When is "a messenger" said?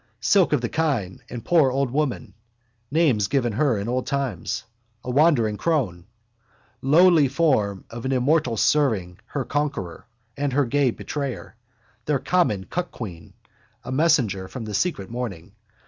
13.83-14.47